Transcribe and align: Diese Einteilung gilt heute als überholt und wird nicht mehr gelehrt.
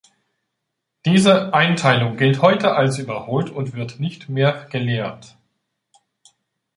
Diese 1.05 1.53
Einteilung 1.53 2.17
gilt 2.17 2.41
heute 2.41 2.71
als 2.73 2.97
überholt 2.97 3.51
und 3.51 3.73
wird 3.73 3.99
nicht 3.99 4.29
mehr 4.29 4.65
gelehrt. 4.71 5.37